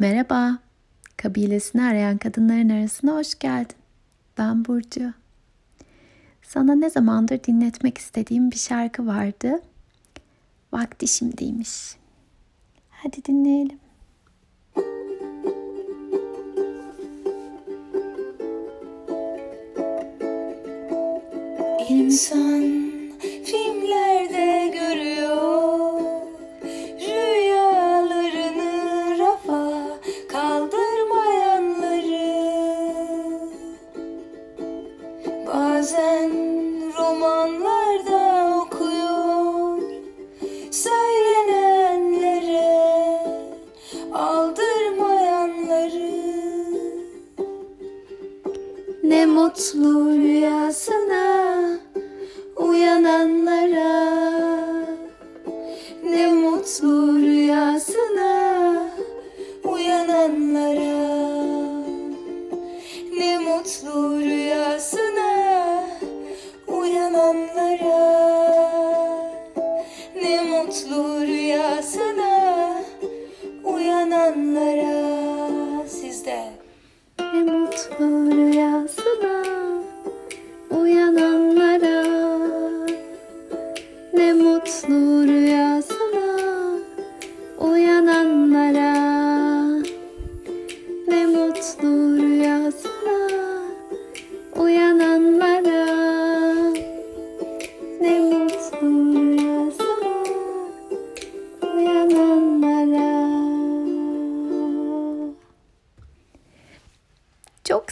[0.00, 0.58] Merhaba,
[1.16, 3.76] kabilesini arayan kadınların arasına hoş geldin.
[4.38, 5.12] Ben Burcu.
[6.42, 9.60] Sana ne zamandır dinletmek istediğim bir şarkı vardı.
[10.72, 11.96] Vakti şimdiymiş.
[12.90, 13.78] Hadi dinleyelim.
[21.88, 22.77] İnsan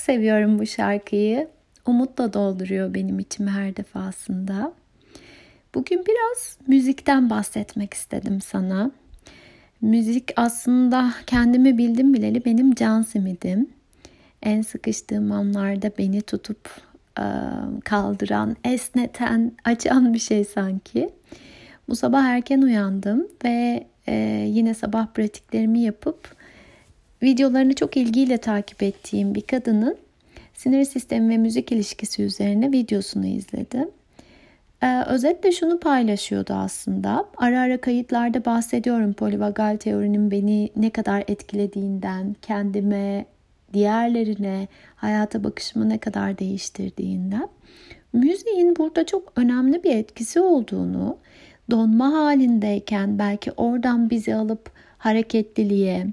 [0.07, 1.49] seviyorum bu şarkıyı.
[1.87, 4.73] Umutla dolduruyor benim içimi her defasında.
[5.75, 8.91] Bugün biraz müzikten bahsetmek istedim sana.
[9.81, 13.71] Müzik aslında kendimi bildim bileli benim can simidim.
[14.43, 16.71] En sıkıştığım anlarda beni tutup
[17.19, 17.25] e,
[17.85, 21.11] kaldıran, esneten, açan bir şey sanki.
[21.89, 24.15] Bu sabah erken uyandım ve e,
[24.49, 26.37] yine sabah pratiklerimi yapıp
[27.23, 29.97] videolarını çok ilgiyle takip ettiğim bir kadının
[30.55, 33.91] sinir sistemi ve müzik ilişkisi üzerine videosunu izledim.
[34.83, 37.25] Ee, özetle şunu paylaşıyordu aslında.
[37.37, 43.27] Ara ara kayıtlarda bahsediyorum polivagal teorinin beni ne kadar etkilediğinden, kendime,
[43.73, 47.49] diğerlerine, hayata bakışımı ne kadar değiştirdiğinden.
[48.13, 51.17] Müziğin burada çok önemli bir etkisi olduğunu,
[51.71, 56.07] donma halindeyken belki oradan bizi alıp hareketliliğe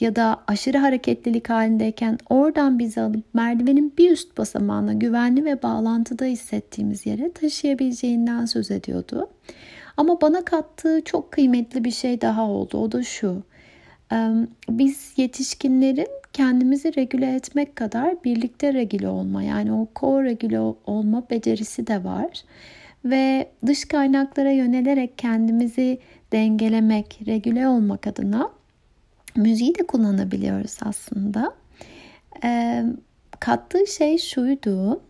[0.00, 6.24] ya da aşırı hareketlilik halindeyken oradan bizi alıp merdivenin bir üst basamağına güvenli ve bağlantıda
[6.24, 9.30] hissettiğimiz yere taşıyabileceğinden söz ediyordu.
[9.96, 12.78] Ama bana kattığı çok kıymetli bir şey daha oldu.
[12.78, 13.42] O da şu.
[14.70, 22.04] Biz yetişkinlerin kendimizi regüle etmek kadar birlikte regüle olma yani o co-regüle olma becerisi de
[22.04, 22.44] var.
[23.04, 25.98] Ve dış kaynaklara yönelerek kendimizi
[26.32, 28.50] dengelemek, regüle olmak adına
[29.36, 31.54] müziği de kullanabiliyoruz aslında.
[32.44, 32.82] E,
[33.40, 35.00] kattığı şey şuydu.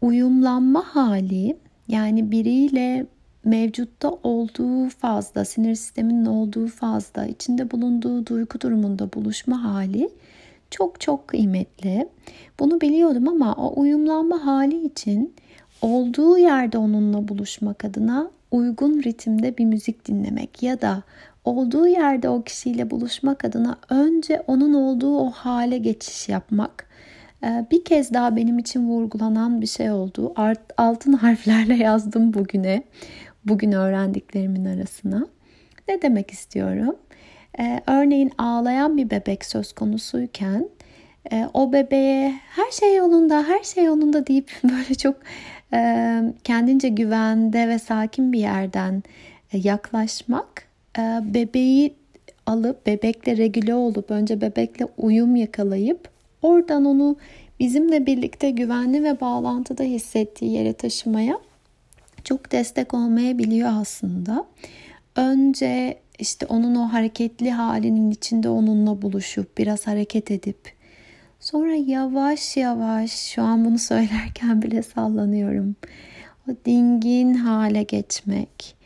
[0.00, 1.56] Uyumlanma hali
[1.88, 3.06] yani biriyle
[3.44, 10.10] mevcutta olduğu fazla, sinir sisteminin olduğu fazla, içinde bulunduğu duygu durumunda buluşma hali
[10.70, 12.08] çok çok kıymetli.
[12.60, 15.34] Bunu biliyordum ama o uyumlanma hali için
[15.82, 21.02] olduğu yerde onunla buluşmak adına uygun ritimde bir müzik dinlemek ya da
[21.44, 26.86] olduğu yerde o kişiyle buluşmak adına önce onun olduğu o hale geçiş yapmak
[27.44, 30.34] e, bir kez daha benim için vurgulanan bir şey oldu.
[30.76, 32.82] Altın harflerle yazdım bugüne,
[33.44, 35.26] bugün öğrendiklerimin arasına.
[35.88, 36.96] Ne demek istiyorum?
[37.58, 40.68] E, örneğin ağlayan bir bebek söz konusuyken
[41.32, 45.16] e, o bebeğe her şey yolunda, her şey yolunda deyip böyle çok
[46.44, 49.02] kendince güvende ve sakin bir yerden
[49.52, 50.68] yaklaşmak
[51.22, 51.94] bebeği
[52.46, 56.08] alıp bebekle regüle olup önce bebekle uyum yakalayıp
[56.42, 57.16] oradan onu
[57.60, 61.38] bizimle birlikte güvenli ve bağlantıda hissettiği yere taşımaya
[62.24, 64.44] çok destek olmayabiliyor aslında.
[65.16, 70.75] Önce işte onun o hareketli halinin içinde onunla buluşup biraz hareket edip
[71.50, 75.76] Sonra yavaş yavaş şu an bunu söylerken bile sallanıyorum.
[76.48, 78.76] O dingin hale geçmek.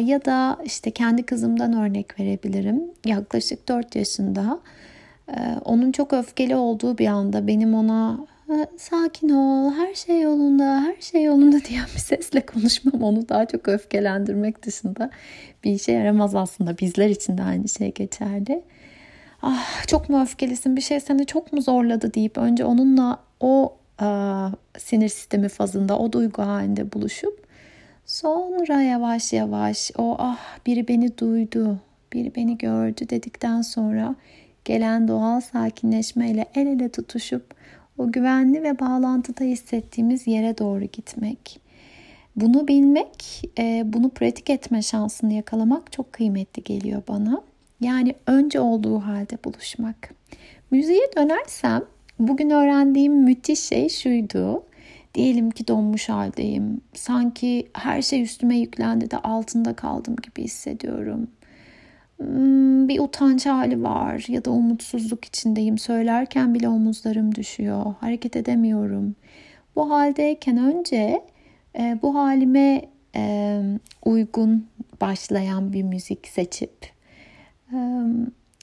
[0.00, 2.82] Ya da işte kendi kızımdan örnek verebilirim.
[3.04, 4.60] Yaklaşık 4 yaşında
[5.64, 8.26] onun çok öfkeli olduğu bir anda benim ona
[8.78, 13.68] sakin ol, her şey yolunda, her şey yolunda diyen bir sesle konuşmam onu daha çok
[13.68, 15.10] öfkelendirmek dışında
[15.64, 16.78] bir işe yaramaz aslında.
[16.78, 18.62] Bizler için de aynı şey geçerli.
[19.42, 24.06] Ah çok mu öfkelisin bir şey seni çok mu zorladı deyip önce onunla o e,
[24.78, 27.46] sinir sistemi fazında o duygu halinde buluşup
[28.06, 31.78] sonra yavaş yavaş o ah biri beni duydu
[32.12, 34.14] biri beni gördü dedikten sonra
[34.64, 37.54] gelen doğal sakinleşmeyle el ele tutuşup
[38.00, 41.60] o güvenli ve bağlantıda hissettiğimiz yere doğru gitmek.
[42.36, 47.42] Bunu bilmek, e, bunu pratik etme şansını yakalamak çok kıymetli geliyor bana.
[47.80, 50.14] Yani önce olduğu halde buluşmak.
[50.70, 51.82] Müziğe dönersem
[52.18, 54.62] bugün öğrendiğim müthiş şey şuydu.
[55.14, 56.80] Diyelim ki donmuş haldeyim.
[56.94, 61.28] Sanki her şey üstüme yüklendi de altında kaldım gibi hissediyorum.
[62.16, 65.78] Hmm, bir utanç hali var ya da umutsuzluk içindeyim.
[65.78, 67.94] Söylerken bile omuzlarım düşüyor.
[68.00, 69.14] Hareket edemiyorum.
[69.76, 71.22] Bu haldeyken önce
[71.78, 72.82] e, bu halime
[73.16, 73.60] e,
[74.04, 74.66] uygun
[75.00, 76.99] başlayan bir müzik seçip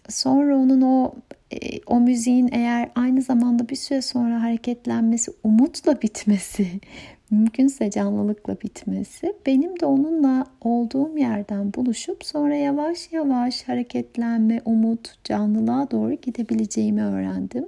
[0.09, 1.13] sonra onun o
[1.51, 1.57] e,
[1.87, 6.67] o müziğin eğer aynı zamanda bir süre sonra hareketlenmesi, umutla bitmesi,
[7.31, 15.91] mümkünse canlılıkla bitmesi, benim de onunla olduğum yerden buluşup sonra yavaş yavaş hareketlenme, umut, canlılığa
[15.91, 17.65] doğru gidebileceğimi öğrendim.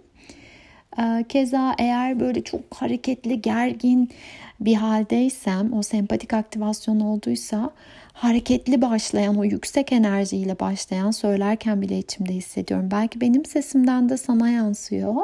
[0.99, 4.09] Ee, keza eğer böyle çok hareketli, gergin
[4.59, 7.69] bir haldeysem, o sempatik aktivasyon olduysa
[8.13, 12.89] hareketli başlayan, o yüksek enerjiyle başlayan söylerken bile içimde hissediyorum.
[12.91, 15.15] Belki benim sesimden de sana yansıyor.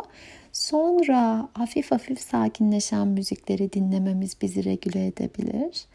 [0.51, 5.85] Sonra hafif hafif sakinleşen müzikleri dinlememiz bizi regüle edebilir.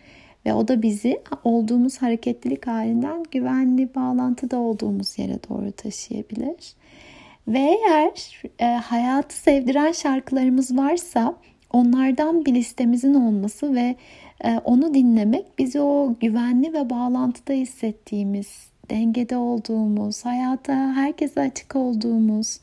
[0.46, 6.74] Ve o da bizi olduğumuz hareketlilik halinden güvenli bağlantıda olduğumuz yere doğru taşıyabilir.
[7.48, 11.34] Ve eğer e, hayatı sevdiren şarkılarımız varsa
[11.72, 13.96] onlardan bir listemizin olması ve
[14.44, 22.60] e, onu dinlemek bizi o güvenli ve bağlantıda hissettiğimiz, dengede olduğumuz, hayata herkese açık olduğumuz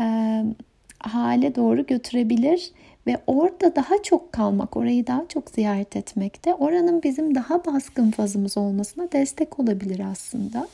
[0.00, 0.42] e,
[0.98, 2.72] hale doğru götürebilir
[3.06, 8.10] ve orada daha çok kalmak, orayı daha çok ziyaret etmek de oranın bizim daha baskın
[8.10, 10.68] fazımız olmasına destek olabilir aslında.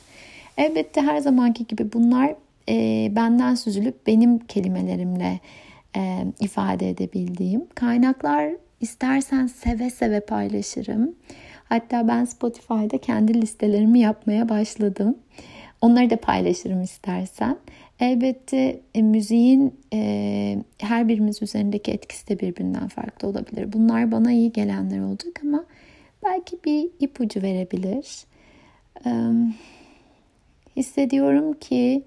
[0.56, 2.35] Elbette her zamanki gibi bunlar
[2.69, 5.41] e, benden süzülüp benim kelimelerimle
[5.97, 11.14] e, ifade edebildiğim kaynaklar istersen seve seve paylaşırım.
[11.64, 15.19] Hatta ben Spotify'da kendi listelerimi yapmaya başladım.
[15.81, 17.56] Onları da paylaşırım istersen.
[18.00, 23.73] Elbette e, müziğin e, her birimiz üzerindeki etkisi de birbirinden farklı olabilir.
[23.73, 25.65] Bunlar bana iyi gelenler olacak ama
[26.25, 28.25] belki bir ipucu verebilir.
[29.06, 29.11] E,
[30.76, 32.03] hissediyorum ki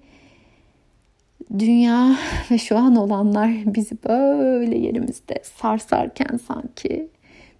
[1.58, 2.16] dünya
[2.50, 7.08] ve şu an olanlar bizi böyle yerimizde sarsarken sanki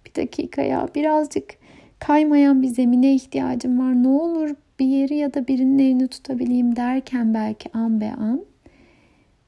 [0.05, 1.45] bir dakika ya birazcık
[1.99, 4.03] kaymayan bir zemine ihtiyacım var.
[4.03, 8.45] Ne olur bir yeri ya da birinin elini tutabileyim derken belki an be an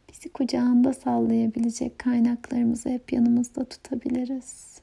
[0.10, 4.82] bizi kucağında sallayabilecek kaynaklarımızı hep yanımızda tutabiliriz.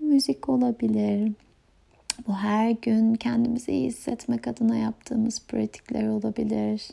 [0.00, 1.32] Bu müzik olabilir.
[2.28, 6.90] Bu her gün kendimizi iyi hissetmek adına yaptığımız pratikler olabilir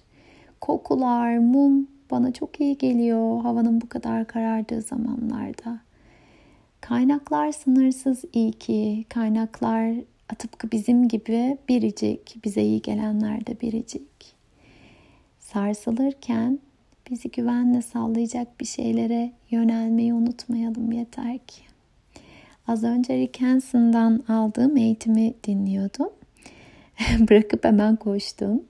[0.62, 5.80] kokular, mum bana çok iyi geliyor havanın bu kadar karardığı zamanlarda.
[6.82, 9.06] Kaynaklar sınırsız iyi ki.
[9.10, 9.96] Kaynaklar
[10.36, 14.36] tıpkı bizim gibi biricik, bize iyi gelenler de biricik.
[15.40, 16.60] Sarsılırken
[17.10, 21.62] bizi güvenle sallayacak bir şeylere yönelmeyi unutmayalım yeter ki.
[22.68, 26.10] Az önce Rick Hanson'dan aldığım eğitimi dinliyordum.
[27.30, 28.64] Bırakıp hemen koştum.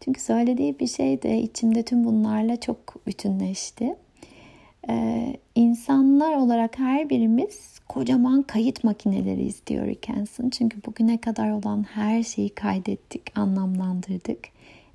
[0.00, 3.96] Çünkü söylediği bir şey de içimde tüm bunlarla çok bütünleşti.
[4.88, 10.50] Ee, insanlar olarak her birimiz kocaman kayıt makineleri istiyor Rikenson.
[10.50, 14.38] Çünkü bugüne kadar olan her şeyi kaydettik, anlamlandırdık.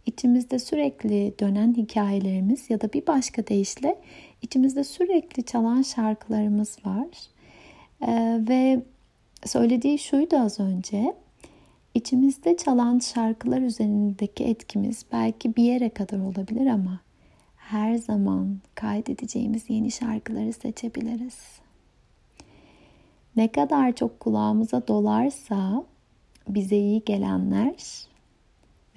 [0.06, 3.96] İçimizde sürekli dönen hikayelerimiz ya da bir başka deyişle
[4.42, 7.08] içimizde sürekli çalan şarkılarımız var.
[8.08, 8.82] Ee, ve
[9.46, 11.14] söylediği şuydu az önce.
[11.94, 17.00] İçimizde çalan şarkılar üzerindeki etkimiz belki bir yere kadar olabilir ama
[17.56, 21.38] her zaman kaydedeceğimiz yeni şarkıları seçebiliriz.
[23.36, 25.84] Ne kadar çok kulağımıza dolarsa
[26.48, 28.08] bize iyi gelenler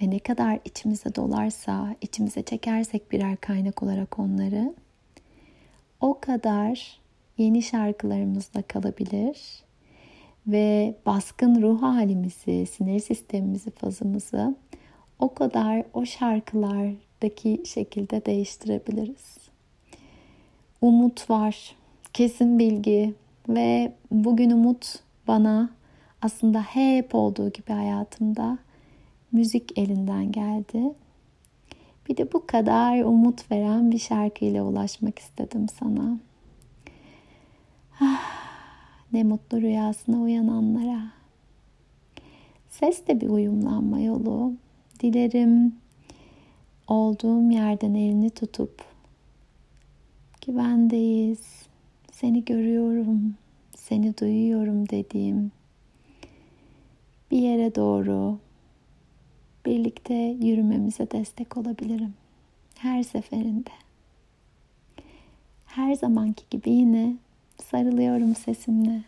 [0.01, 4.73] ve ne kadar içimize dolarsa, içimize çekersek birer kaynak olarak onları
[6.01, 6.99] o kadar
[7.37, 9.64] yeni şarkılarımızla kalabilir
[10.47, 14.55] ve baskın ruh halimizi, sinir sistemimizi, fazımızı
[15.19, 19.37] o kadar o şarkılardaki şekilde değiştirebiliriz.
[20.81, 21.75] Umut var,
[22.13, 23.13] kesin bilgi
[23.49, 25.69] ve bugün umut bana
[26.21, 28.57] aslında hep olduğu gibi hayatımda
[29.31, 30.93] müzik elinden geldi.
[32.09, 36.17] Bir de bu kadar umut veren bir şarkıyla ulaşmak istedim sana.
[37.99, 38.34] Ah,
[39.13, 41.11] ne mutlu rüyasına uyananlara.
[42.69, 44.53] Ses de bir uyumlanma yolu.
[44.99, 45.75] Dilerim
[46.87, 48.83] olduğum yerden elini tutup
[50.45, 51.65] güvendeyiz,
[52.11, 53.35] seni görüyorum,
[53.75, 55.51] seni duyuyorum dediğim
[57.31, 58.37] bir yere doğru
[59.65, 62.13] birlikte yürümemize destek olabilirim.
[62.77, 63.69] Her seferinde.
[65.65, 67.15] Her zamanki gibi yine
[67.63, 69.01] sarılıyorum sesimle.